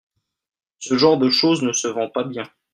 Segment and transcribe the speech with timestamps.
[0.79, 2.49] Ce genre de choses ne se vend pas bien.